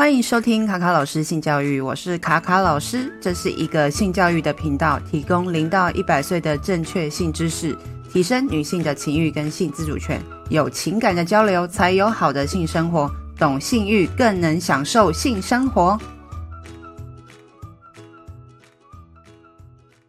[0.00, 7.76] 欢迎收听卡卡老师性教育，我是卡卡老师，这是一个性教育的频道，提供零到一百岁的正确性知识，
[8.10, 10.18] 提升女性的情欲跟性自主权，
[10.48, 16.00] 有情感的交流才有好的性生活，懂性欲更能享受性生活。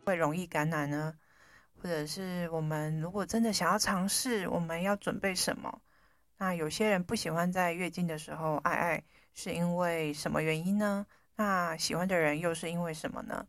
[0.06, 1.14] 会容易感染呢？
[1.84, 5.82] 或者是我们如果真的想要尝试，我们要准备什么？
[6.38, 9.04] 那有些人不喜欢在月经的时候爱爱。
[9.34, 11.06] 是因为什么原因呢？
[11.36, 13.48] 那喜欢的人又是因为什么呢？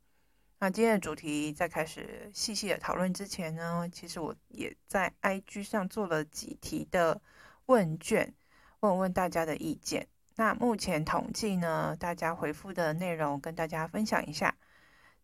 [0.59, 7.21] 那今天的主题在开始细细的讨论之前呢，其实我也在 IG 上做了几题的
[7.67, 8.33] 问卷，
[8.81, 10.07] 问问大家的意见。
[10.37, 14.55] 那目前统计呢，大家回复的内容跟大家分享一下。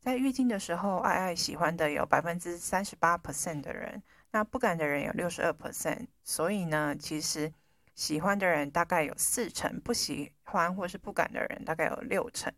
[0.01, 4.03] 在月经的时候，爱爱喜欢的有百分之三十八 percent 的人，
[4.33, 6.09] 那不敢的人有六十二 percent。
[6.25, 7.53] 所以呢，其实。
[7.99, 12.53] 喜欢的人大概有四成，不喜欢或是不敢的人大概有六成。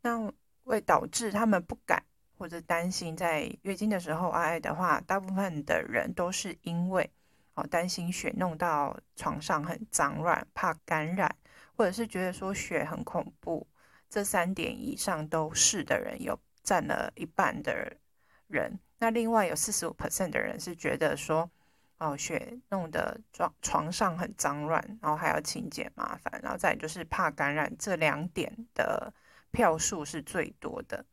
[0.00, 0.32] 那
[0.64, 2.02] 会导致他们不敢
[2.38, 7.10] 或者担心在月经的时候爱爱的话，大部分的人都是因为
[7.52, 11.36] 哦担心血弄到床上很脏乱，怕感染，
[11.76, 13.66] 或者是觉得说血很恐怖。
[14.08, 17.98] 这三点以上都是的人有占了一半的
[18.46, 18.80] 人。
[18.98, 21.50] 那另外有四十五 percent 的人是觉得说。
[21.98, 29.12] 哦，血弄得床床上很脏乱，然后还要清洁麻烦，然后再就是怕感染，这两点的
[29.50, 31.04] 票数是最多的。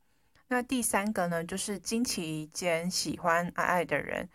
[0.48, 4.30] 那第三个呢，就是经期间喜欢爱爱的人，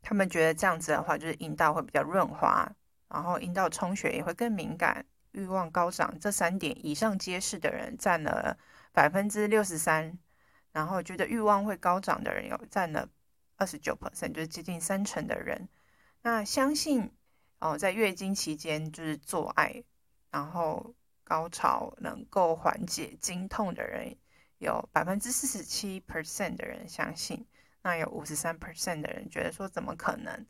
[0.00, 2.70] 他们觉得这样子的话，就是阴道会比较润滑，
[3.08, 6.16] 然后阴道充血也会更敏感，欲望高涨。
[6.20, 8.56] 这三点以上皆是的人占了
[8.92, 10.16] 百分之六十三，
[10.70, 13.08] 然后觉得欲望会高涨的人有占了。
[13.58, 15.68] 二十九 percent 就是接近三成的人，
[16.22, 17.10] 那相信
[17.58, 19.84] 哦，在月经期间就是做爱，
[20.30, 24.16] 然后高潮能够缓解经痛的人，
[24.58, 27.44] 有百分之四十七 percent 的人相信，
[27.82, 30.46] 那有五十三 percent 的人觉得说怎么可能？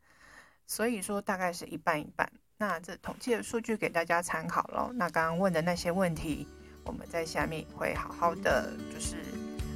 [0.67, 2.31] 所以说大概是一半一半。
[2.59, 4.91] 那这统计的数据给大家参考喽。
[4.93, 6.47] 那刚刚问的那些问题，
[6.85, 9.17] 我们在下面会好好的就是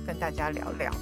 [0.06, 0.92] 跟大家聊聊。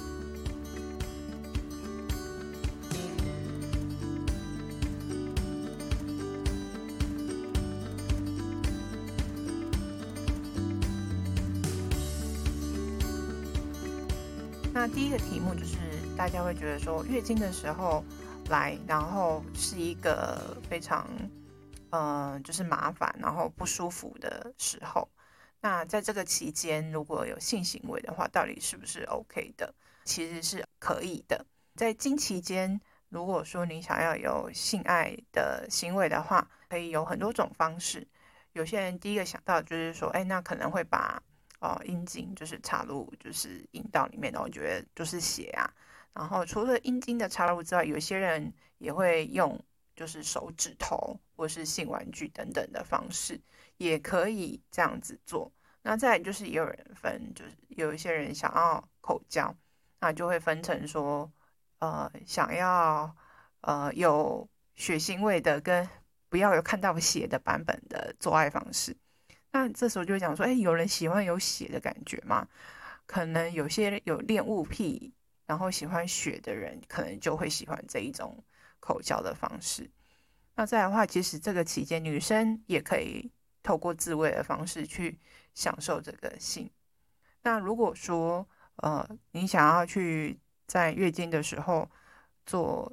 [14.81, 15.77] 那第一个题目就是，
[16.17, 18.03] 大家会觉得说，月经的时候
[18.49, 21.07] 来，然后是一个非常，
[21.91, 25.07] 嗯、就是麻烦，然后不舒服的时候。
[25.59, 29.71] 那在这个期间，如果有性行为的话，到底是不是 OK 的？
[30.03, 31.45] 其实是可以的。
[31.75, 38.07] 在经期间，如果说你想要有性爱的行为的话，可以有很多种方式。
[38.53, 41.21] 有些人第一个想到就是说，哎，那可能会把。
[41.61, 45.71] 哦，阴茎就是插入，就是阴道里面，然后我觉得就是血啊。
[46.13, 49.57] 然后除了阴茎的插入之外，有些人也会用
[49.95, 53.39] 就是手指头或是性玩具等等的方式，
[53.77, 55.51] 也可以这样子做。
[55.83, 59.55] 那再来就是也有人分，就是有一些人想要口交，
[59.99, 61.31] 那就会分成说，
[61.77, 63.15] 呃，想要
[63.61, 65.87] 呃有血腥味的跟
[66.27, 68.97] 不要有看到血的版本的做爱方式。
[69.53, 72.47] 那这时候就会讲说，哎，有人喜欢有血的感觉吗？
[73.05, 75.13] 可能有些有恋物癖，
[75.45, 78.41] 然后喜欢血的人，可能就会喜欢这一种
[78.79, 79.91] 口交的方式。
[80.55, 83.29] 那再来的话，其实这个期间女生也可以
[83.61, 85.19] 透过自慰的方式去
[85.53, 86.71] 享受这个性。
[87.41, 88.47] 那如果说，
[88.77, 91.89] 呃，你想要去在月经的时候
[92.45, 92.89] 做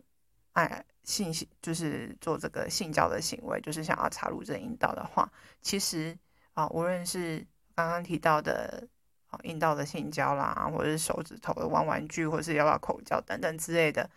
[0.55, 1.33] 爱性，
[1.63, 5.31] 就是做这个性交的行为，就是想要插入这阴道的话，
[5.63, 6.19] 其实。
[6.59, 7.47] 啊，无论是
[7.77, 8.85] 刚刚提到的
[9.29, 14.11] 啊阴道的性交啦，或者是手指头的玩玩具，或者是要不要口交等等之类的，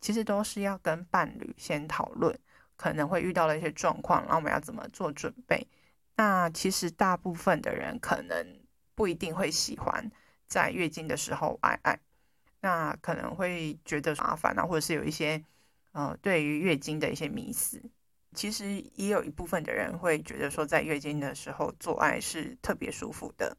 [0.00, 2.38] 其实都是要跟伴侣先讨论，
[2.76, 5.66] 可能会遇到的一些状况，然后我们要怎么做准备。
[6.14, 8.60] 那其实大部分的人可能
[8.94, 10.08] 不一定会喜欢
[10.46, 11.98] 在月经的时候爱爱，
[12.60, 15.44] 那可能会觉得麻烦啊，或者是有一些
[15.90, 17.82] 呃对于月经的一些迷思。
[18.34, 23.56] 其实也有一部分的人会觉得说，在月经的时候做爱是特别舒服的。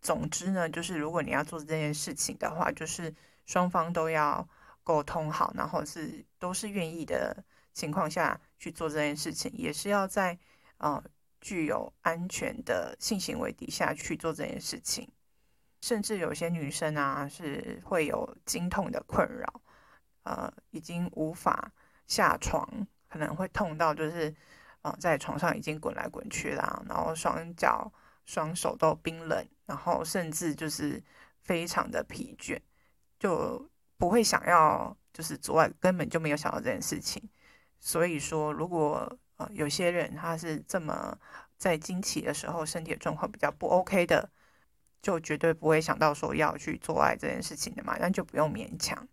[0.00, 3.14] 总之呢，就是如果你要做这件事情的话，就是
[3.44, 4.48] 双方都要
[4.82, 7.44] 沟通好，然后是都是愿意的
[7.74, 10.38] 情况下去做这件事情，也是要在
[10.78, 11.04] 呃
[11.40, 15.06] 具有安全的性行为底下去做这件事情。
[15.82, 19.60] 甚至有些女生啊是会有经痛的困扰，
[20.22, 21.72] 呃，已经无法
[22.06, 22.86] 下床。
[23.10, 24.34] 可能会痛到就是，
[24.82, 27.92] 呃，在床上已经滚来滚去啦，然后双脚
[28.24, 31.02] 双手都冰冷，然后甚至就是
[31.42, 32.56] 非常的疲倦，
[33.18, 33.68] 就
[33.98, 37.28] 不会想要就是做爱，根本就没有想到这件事情。
[37.80, 41.18] 所以说，如果呃有些人他是这么
[41.56, 44.30] 在经期的时候身体的状况比较不 OK 的，
[45.02, 49.08] 就绝对不会想到说要去做爱这件事情的嘛，那就不用勉强。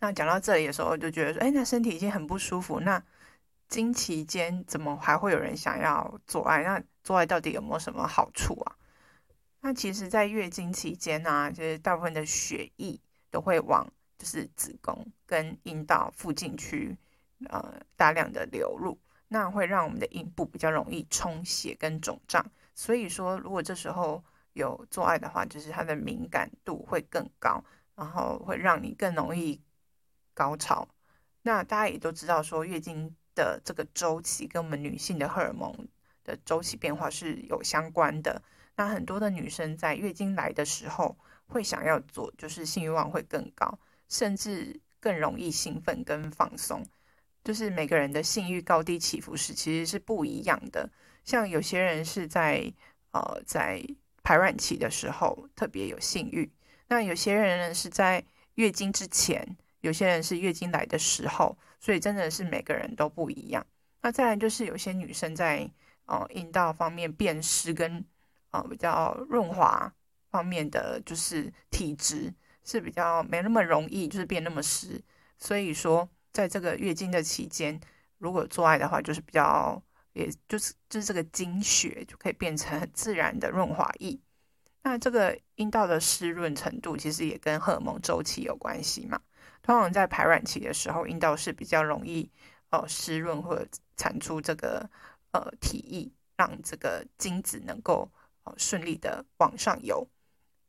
[0.00, 3.02] 那讲到这里的时候，就觉得说，哎，那身体已经很不舒服，那
[3.68, 6.62] 经期间怎么还会有人想要做爱？
[6.62, 8.76] 那做爱到底有没有什么好处啊？
[9.60, 13.00] 那其实，在月经期间呢，就是大部分的血液
[13.30, 13.86] 都会往
[14.16, 16.96] 就是子宫跟阴道附近去，
[17.48, 18.96] 呃，大量的流入，
[19.26, 22.44] 那会让我们的阴部比较容易充血跟肿胀。
[22.74, 24.22] 所以说，如果这时候
[24.52, 27.62] 有做爱的话，就是它的敏感度会更高，
[27.96, 29.60] 然后会让你更容易
[30.38, 30.86] 高潮。
[31.42, 35.74] 那大家也都知道，说月经的这个周期跟我们女性的荷尔蒙
[36.22, 38.40] 的周期变化是有相关的。
[38.76, 46.86] 那很多的女生在月经来的时候会想要做，就是性欲望会更高，甚至更容易兴奋跟放松。
[47.42, 50.88] 就是每个人的性欲高低起伏是其实是不一样的。
[51.24, 52.72] 像有些人是在
[53.12, 53.82] 呃在
[54.22, 56.50] 排卵期的时候特别有性欲，
[56.88, 58.22] 那有些人呢是在
[58.56, 63.64] 月经之前，有些人是月经来的时候，所以真的是每个人都不一样。
[64.02, 65.70] 那再来就是有些女生在
[66.06, 68.04] 呃阴道方面变湿跟
[68.50, 69.92] 呃比较润滑
[70.30, 72.32] 方面的就是体质
[72.64, 75.02] 是比较没那么容易就是变那么湿，
[75.38, 77.80] 所以说在这个月经的期间，
[78.18, 79.82] 如果做爱的话，就是比较
[80.12, 84.18] 也就是就是这个经血就可以变成很自然的润滑液。
[84.82, 89.20] 那这个阴道的湿润程度其实也跟荷尔蒙周期有关系嘛。
[89.68, 92.26] 通常在排卵期的时候，阴道是比较容易
[92.70, 93.68] 呃湿润或者
[93.98, 94.88] 产出这个
[95.32, 98.10] 呃体液，让这个精子能够
[98.44, 100.08] 呃顺利的往上游。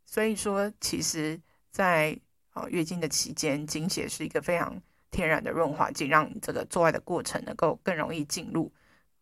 [0.06, 1.40] 所以说，其实
[1.72, 2.20] 在
[2.54, 4.78] 呃月经的期间，经血是一个非常
[5.12, 8.70] 天然的润滑剂，让这个做爱的过程能够更容易进入，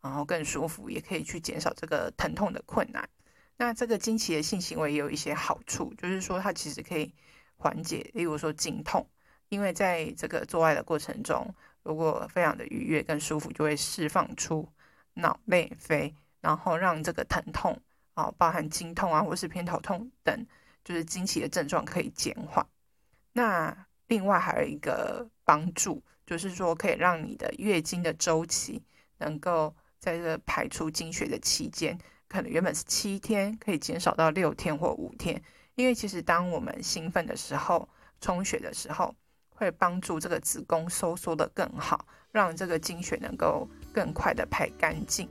[0.00, 3.08] 然后更舒服，也可以去减少这个疼痛的困难。
[3.56, 7.14] 那这个经期的性行为也有一些好处，就是说它其实可以
[7.56, 9.08] 缓解，例如说经痛。
[9.48, 14.68] 因为在这个做爱的过程中，如果非常的愉悦跟舒服，就会释放出
[15.14, 17.80] 脑内啡，然后让这个疼痛
[18.14, 20.46] 啊，包含经痛啊，或是偏头痛等，
[20.84, 22.66] 就是经期的症状可以减缓。
[23.32, 28.82] 那另外还有一个帮助，就是说可以让你的月经的周期
[29.18, 31.98] 能够在这排出经血的期间，
[32.28, 35.42] 可能原本是七天，可以减少到六天或五天。
[35.74, 37.88] 因为其实当我们兴奋的时候，
[38.20, 39.14] 充血的时候，
[39.58, 45.28] 会帮助这个子宫收缩得更好，让这个经血能够更快的排干净。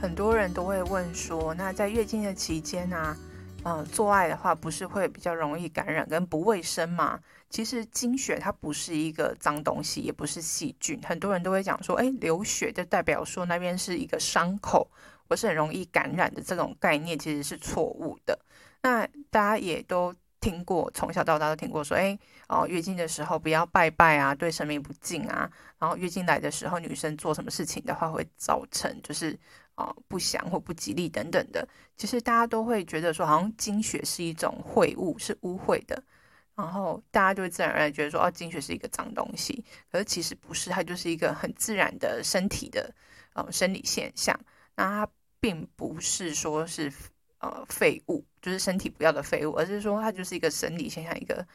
[0.00, 3.14] 很多人都会问说，那在月经的期间呢、
[3.62, 7.20] 呃，做爱的话不是会比较容易感染跟不卫生吗？
[7.50, 10.98] 其实经血它不是一个脏东西，也不是细菌。
[11.04, 14.90] 很多人都会讲说，哎，流血就代表说那边是一个伤口，
[15.28, 18.38] 或是很容易感染的这种概念其实是错误的。
[18.82, 25.50] 那大家也都听过，从小到大都听过说，哎，哦，月经的时候不要拜拜啊，对神明不敬啊。
[25.78, 29.38] 然后月经来的时候，女生做什么事情的话，会造成就是。
[30.08, 36.02] 不祥或不吉利等等的，其实大家都会觉得说，好像经血是一种秽物，是污秽的，
[36.54, 39.64] 然后大家就会自然而然觉得说，哦，经血是一个脏东西。
[39.90, 42.92] 可是其实不是，它就是一个很自然的身体的
[43.34, 44.38] 呃生理现象。
[44.76, 46.92] 那它并不是说是
[47.38, 51.46] 呃废物，就是身体不要的废物，而是说它就是一个生理现象，一个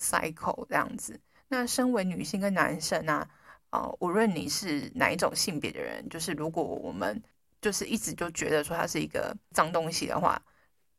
[0.00, 1.20] cycle 这样子。
[1.48, 3.28] 那身为女性跟男生啊，
[3.70, 7.22] 呃，无论你是哪一种性别的人，就是如果我们
[7.64, 10.38] 就是一直就觉得说它是一个脏东西的话，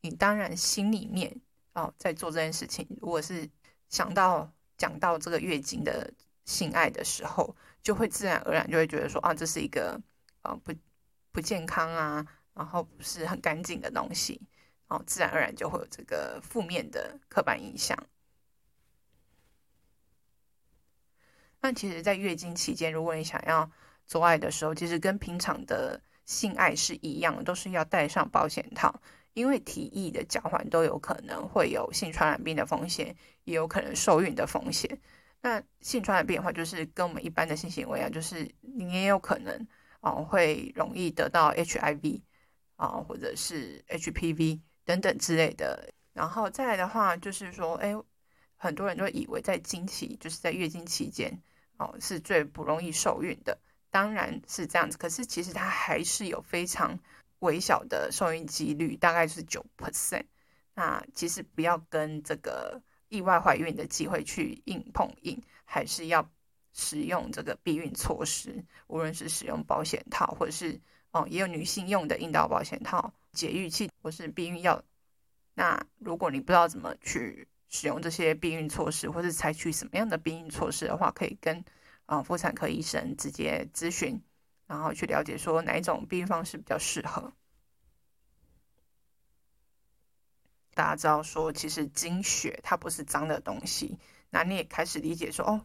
[0.00, 1.40] 你当然心里面
[1.74, 2.84] 哦在做这件事情。
[3.00, 3.48] 如果是
[3.88, 6.12] 想到讲到这个月经的
[6.44, 7.54] 性爱的时候，
[7.84, 9.96] 就会自然而然就会觉得说啊，这是一个
[10.42, 10.74] 啊不
[11.30, 14.40] 不健康啊，然后不是很干净的东西，
[14.88, 17.96] 哦，自然而然就会有这个负面的刻板印象。
[21.60, 23.70] 那其实，在月经期间，如果你想要
[24.08, 29.00] 做爱的时候，其实跟平常的性爱是一样，都是要戴上保险套，
[29.32, 35.00] 因为体液的交换都有可能会有性传染病的风险，也有可能受孕的风险。
[35.40, 39.66] 那性传染病的话，就是跟我们一般的性行为啊，就是你也有可能
[40.00, 42.20] 啊、会容易得到 HIV
[42.76, 45.92] 啊、或者是 HPV 等等之类的。
[46.12, 47.94] 然后再来的话，就是说，哎，
[48.56, 51.40] 很多人都以为在经期，就是在月经期间
[51.76, 53.58] 哦、是最不容易受孕的。
[53.96, 56.98] 当然是这样子，可是其实它还是有非常
[57.38, 60.26] 微小的受孕几率，大概是九 percent。
[60.74, 62.82] 那其实不要跟这个。
[63.08, 66.28] 意外怀孕的机会去硬碰硬，还是要
[66.72, 70.80] 使用这个避孕措施，无论是使用保险套，或者是
[71.12, 74.82] 哦，也有女性用的阴道保险套、节育器或是避孕药。
[75.54, 81.64] 那如果你不知道怎么去使用这些避孕措施，或是采取什么样的避孕措施的话，可以跟
[82.06, 84.22] 啊妇产科医生直接咨询，
[84.66, 87.32] 然后去了解说哪一种避孕方式比较适合。
[90.74, 93.98] 大家知道说，其实经血它不是脏的东西。
[94.28, 95.60] 那你也开始理解说，哦，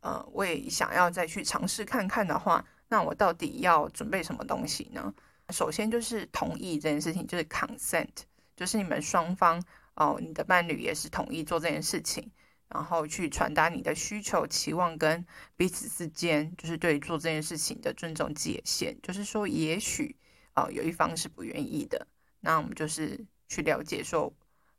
[0.00, 5.12] 呃，我也想要再去尝试看看的话，那我到底要准备什么东西呢？
[5.50, 8.08] 首先就是同意这件事情，就是 consent，
[8.56, 9.62] 就是你们双方
[9.94, 12.30] 哦，你的伴侣也是同意做这件事情，
[12.70, 18.96] 然后去传达你的需求、期望跟彼此之间，就是对做这件事情的尊重界限。
[19.02, 20.16] 就是说，也许
[20.54, 22.06] 啊，有一方是不愿意的，
[22.40, 23.26] 那我们就是。
[23.52, 24.32] 去了解说，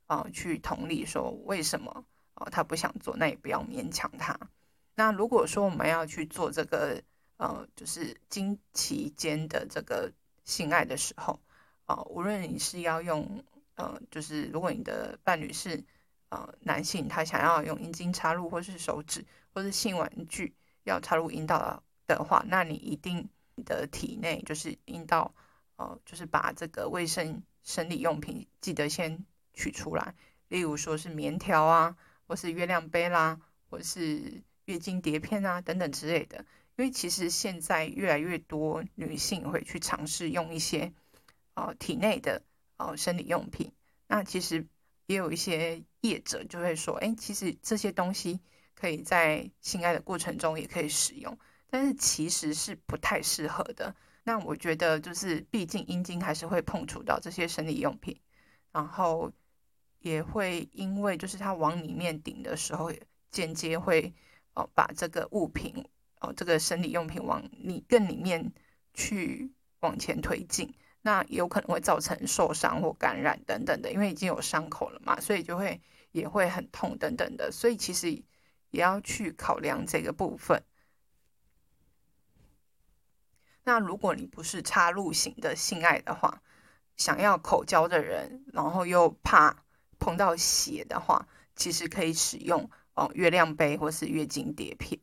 [0.07, 2.05] 啊、去同理说为什么
[2.35, 4.39] 啊、他不想做，那也不要勉强他。
[4.95, 7.03] 那如果说我们要去做这个，
[7.35, 10.09] 呃，就是经期间的这个
[10.45, 11.37] 性爱的时候，
[11.83, 13.43] 啊、呃，无论你是要用，
[13.75, 15.83] 呃，就是如果你的伴侣是
[16.31, 19.23] 呃男性，他想要用阴茎插入，或是手指，
[19.53, 25.33] 或是性玩具要插入阴道的话，那你一定你的体内就是阴道，
[25.75, 27.43] 呃，就是把这个卫生。
[27.63, 29.23] 生理用品记得先
[29.53, 30.15] 取出来，
[30.47, 31.95] 例如说是棉条啊，
[32.25, 36.43] 或是月亮杯啦，或是月经碟片啊等等之类的。
[36.75, 40.91] 因为其实现在越来越多女性会去尝试用一些
[41.53, 42.41] 呃体内的
[42.77, 43.71] 呃生理用品。
[44.07, 44.65] 那其实
[45.11, 48.39] 也有一些业者就会说，哎，其实这些东西
[48.73, 51.37] 可以在性爱的过程中也可以使用，
[51.69, 53.93] 但是其实是不太适合的。
[54.23, 58.17] 那我觉得就是，毕竟阴茎还是会碰触到这些生理用品，
[58.71, 59.29] 然后
[59.99, 62.89] 也会因为就是它往里面顶的时候，
[63.31, 64.13] 间接会
[64.53, 65.85] 哦把这个物品
[66.21, 68.53] 哦这个生理用品往里更里面
[68.93, 69.51] 去
[69.81, 75.81] 往前推进，那有可能会造成受伤或感染等等的，因为已经有伤口了嘛，所以就会
[76.11, 78.11] 也会很痛等等的，所以其实
[78.69, 80.63] 也要去考量这个部分。
[83.63, 86.41] 那如果你不是插入型的性爱的话，
[86.97, 89.63] 想要口交的人，然后又怕
[89.99, 94.99] 碰到血的话，其实可以使用哦月亮杯或是月经碟片，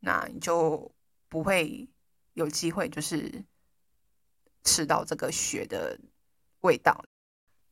[0.00, 0.92] 那你就
[1.28, 1.88] 不会
[2.34, 3.44] 有机会就是
[4.64, 5.98] 吃到这个血的
[6.60, 7.04] 味道。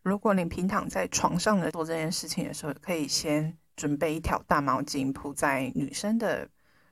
[0.02, 6.48] 如果你平躺在床上的做这件事情的时候，可以先准备一条大毛巾铺在女生的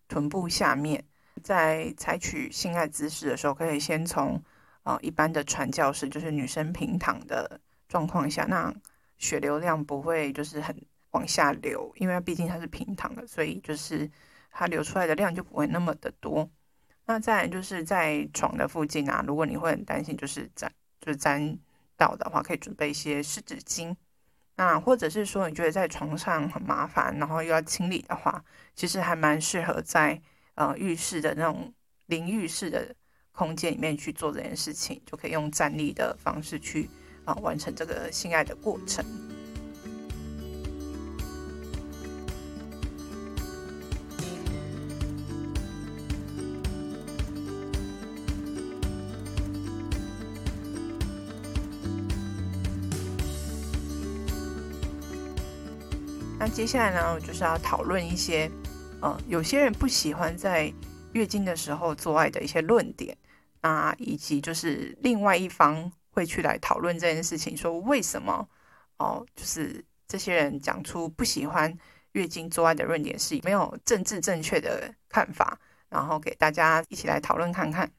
[0.08, 1.04] 臀部下面。
[1.42, 4.42] 在采取性爱姿势的时候，可以先从
[4.84, 8.74] 呃一般的传教式，就是女生平躺的状况下，那
[9.18, 10.74] 血流量不会就是很
[11.10, 14.10] 往下流，因为毕竟它是平躺的，所以就是
[14.50, 16.50] 它流出来的量就不会那么的多。
[17.06, 20.70] 那再就是在床的附近啊，如果你会很担心就是沾
[21.00, 21.58] 就是沾
[21.96, 23.96] 到的话，可以准备一些湿纸巾。
[24.56, 28.44] 那或者是说你觉得在床上很麻烦，然后又要清理的话，
[28.74, 30.20] 其实还蛮适合在。
[30.58, 31.70] 呃，浴室的那种
[32.06, 32.96] 淋浴室的
[33.30, 36.88] 空间里面去做这件事情，就可以用站立的方式去
[37.26, 39.04] 啊、呃、完成这个性爱的过程。
[56.56, 58.50] 接下来呢，就是要讨论一些。
[59.02, 60.72] 呃，有些人不喜欢在
[61.12, 63.14] 月经的时候做爱的一些论点
[63.60, 68.48] 啊，以及就是另外一方会去来讨论这件事情，说为什么
[68.96, 71.76] 哦，就是这些人讲出不喜欢
[72.12, 75.58] 月经做爱的论点是没有政治正确的看法，
[75.90, 77.92] 然后给大家一起来讨论看看。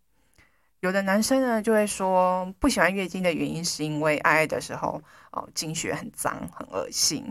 [0.79, 4.99] 有的男生呢就会说不喜欢月经的原因是因为爱爱的时候
[5.31, 7.23] 哦经血很脏很恶心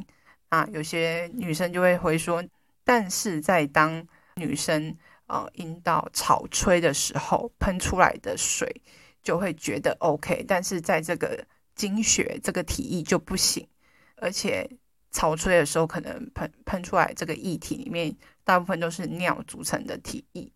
[0.49, 2.45] 啊，有些女生就会回说。
[2.85, 8.81] 但是在当女生呃阴道潮吹的时候，喷出来的水
[9.23, 13.69] 就会觉得 OK，但是在这个经血这个体液就不行，
[14.17, 14.71] 而且
[15.11, 20.53] 潮吹的时候可能喷喷出来这个液体里面大部分都是尿组成的体液。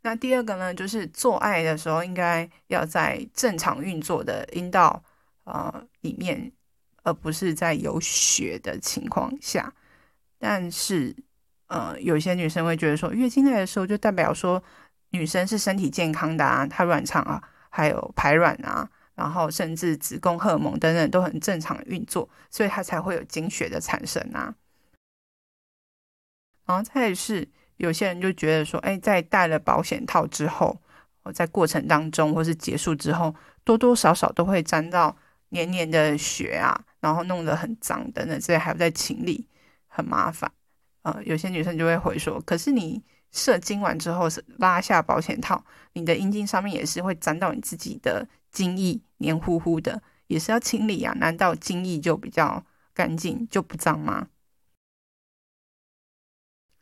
[0.00, 5.04] 那第二个呢，就是做爱的时候应该要在正常运作的阴道
[5.44, 6.50] 呃里面，
[7.08, 9.72] 而不是在有血的情况下。
[10.38, 11.14] 但是
[11.66, 14.62] 呃，有些女生会觉得说，月经来的时候就代表说
[15.10, 24.54] 女生是身体健康的啊，她卵巢啊，还有排卵啊，然后甚至子宫荷尔蒙等等都很正常运作，所以她才会有经血的产生啊。
[26.66, 27.48] 然后再是。
[27.78, 30.76] 有些人就觉得说，哎，在戴了保险套之后，
[31.32, 35.16] 在过程当中或是结束之后，多多少少都会沾到
[35.50, 39.46] 黏黏的血啊，然后弄得很脏等等，所以还要再清理，
[39.86, 40.50] 很麻烦。
[41.02, 43.02] 呃，有些女生就会回说，可是你
[43.32, 44.26] 射精完之后
[44.58, 51.12] 拉下保险套，你的阴茎上面也是会沾到你自己的精液，黏糊糊的，也是要清理啊。
[51.14, 54.28] 难道精液就比较干净就不脏吗？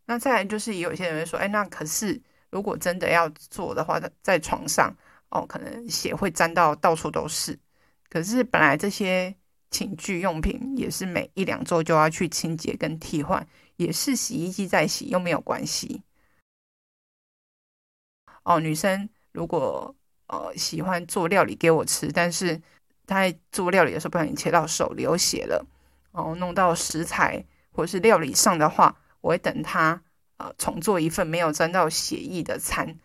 [0.07, 2.21] 那再来就是有些人会说，哎，那可是
[2.51, 4.97] 如果真的要做的话，在床上
[5.31, 7.59] 哦，可能血会沾到到处都是。
[8.09, 9.35] 可是本来这些
[9.77, 16.01] 寝具用品也是每一两周就要去清洁跟替换，也是洗衣机在洗，又没有关系。
[18.43, 19.95] 哦，女生如果
[20.29, 22.57] 呃喜欢做料理给我吃，但是
[23.07, 25.67] 她在做料理的时候不小心切到手流血了，
[26.13, 28.97] 哦，弄到食材或是料理上的话。
[29.21, 30.01] 我会等她
[30.39, 32.97] 呃重做一份没有沾到血液的餐，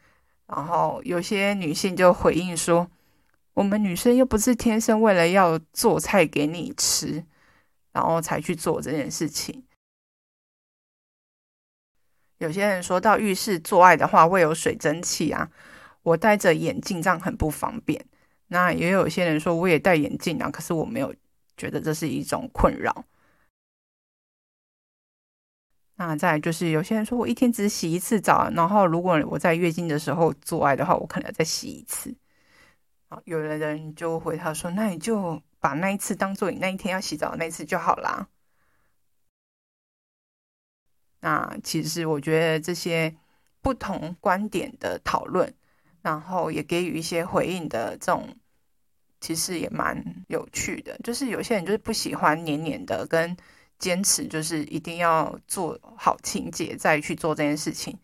[0.48, 2.90] 然后有些女性就回应说
[3.54, 7.26] ：“我们女生又不是天生为了要做菜给你吃，
[7.92, 9.64] 然后才去做这件事情。”
[12.40, 15.52] 有些人说到浴室做爱的话会有水蒸气啊，
[16.02, 18.04] 我戴着眼镜这样很不方便。
[18.48, 21.14] 那也有些人说我也戴眼镜啊，可是我没有
[21.56, 23.06] 觉得这是一种困扰。
[25.98, 32.12] 那再就是有些人说我一天只洗一次澡，然后如果我在月经的时候做爱的话，我可能要再洗一次。
[33.12, 38.30] 啊，有的人就回他说，那你就把那一次当做你那一天要洗澡的那一次就好啦。
[41.20, 43.14] 那其实我觉得这些
[43.62, 45.54] 不同观点的讨论，
[46.02, 48.34] 然后也给予一些回应的这种，
[49.20, 50.98] 其实也蛮有趣的。
[51.04, 53.36] 就是有些人就是不喜欢黏黏的跟。
[53.82, 57.98] 坚持就是一定要做好清洁再去做这件事情。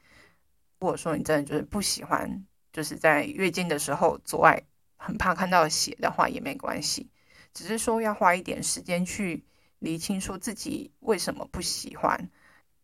[0.79, 4.59] 如果说你真的就是不喜欢，就是在月经的时候做爱，
[4.97, 7.09] 很怕看到血的话也没关系，
[7.53, 9.45] 只是说要花一点时间去
[9.79, 12.29] 厘清，说自己为什么不喜欢。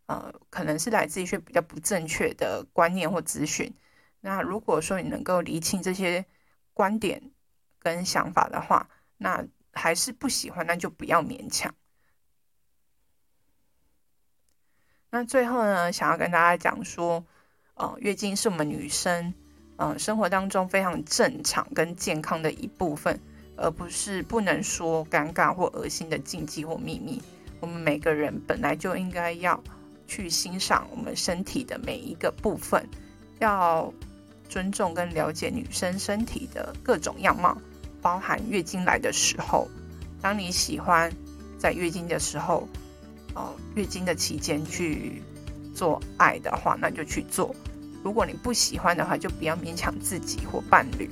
[0.06, 3.74] 呃，可能是来自一些比较不正确的观念或资讯。
[4.20, 6.26] 那如果说你能够厘清这些
[6.72, 7.30] 观点
[7.78, 11.74] 跟想法的话，那还是不喜欢，那就不要勉强。
[15.08, 17.24] 那最后呢，想要跟大家讲说，
[17.74, 19.32] 呃，月经是我们女生，
[19.76, 23.18] 呃，生活当中非常正常跟健康的一部分，
[23.56, 27.20] 而不是不能说尴尬或恶心的禁忌或秘密。
[27.60, 29.62] 我们每个人本来就应该要
[30.06, 32.88] 去欣赏我们身体的每一个部分，
[33.40, 33.92] 要
[34.48, 37.56] 尊重跟了解女生身体的各种样貌，
[38.00, 39.68] 包含月经来的时候，
[40.20, 41.12] 当你喜欢
[41.58, 42.68] 在月经的时候。
[43.36, 45.20] 哦，月经的期间去
[45.74, 47.52] 做爱的话，那就去做。
[48.04, 51.08] 如果你不喜欢的话，就不要勉强自己或伴侣。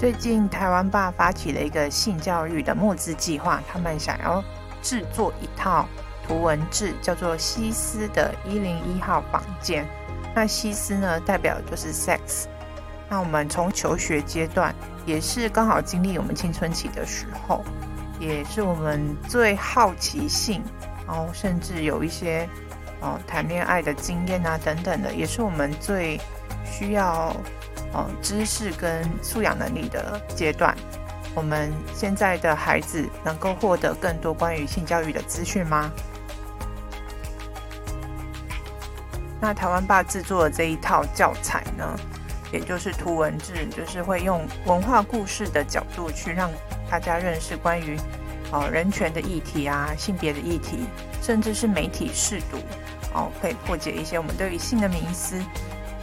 [0.00, 4.42] 最近台湾爸发起了一个性教育的募资计划，他们想要
[4.80, 5.86] 制作一套
[6.26, 9.86] 图文志，叫做“西斯的一零一号房间”。
[10.34, 12.46] 那西斯呢，代表就是 sex。
[13.10, 17.62] 那我们从求学阶段，也是刚好经历我们青春期的时候，
[18.18, 20.62] 也是我们最好奇性，
[21.06, 22.48] 然后甚至有一些
[23.02, 26.18] 哦谈恋爱的经验啊等等的，也是我们最
[26.64, 27.36] 需要。
[27.92, 30.76] 哦，知识跟素养能力的阶段，
[31.34, 35.90] 我们现在的孩子能够获得更多关于性教育的资讯吗？
[39.40, 41.98] 那台湾爸制作的这一套教材呢，
[42.52, 46.50] 也就是图文志，就是会用文化故事的角度去让
[46.90, 47.96] 大家认识关于
[48.52, 50.84] 哦人权的议题啊、性别的议题，
[51.22, 52.58] 甚至是媒体试读
[53.14, 55.42] 哦，可以破解一些我们对于性的迷思。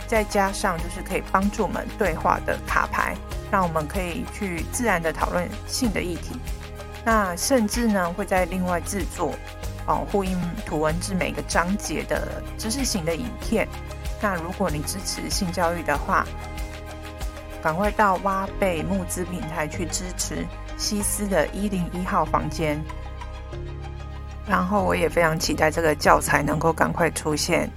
[0.07, 3.15] 再加上就是可以帮助我们对话的卡牌，
[3.51, 6.39] 让我们可以去自然的讨论性的议题。
[7.05, 9.33] 那甚至呢会在另外制作
[9.85, 13.67] 哦呼应图文志每个章节的知识型的影片。
[14.21, 16.25] 那如果你支持性教育的话，
[17.61, 20.45] 赶快到挖贝募资平台去支持
[20.77, 22.81] 西斯的一零一号房间。
[24.47, 27.69] 然后我也非常期待这个教材能够赶快出现。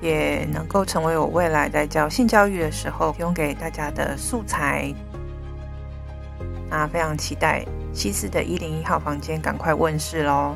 [0.00, 4.92] 也能够成为我未来在教性教育的时候提供给大家的素材。
[6.70, 10.54] 那非常期待西斯的一零一号房间赶快问世喽！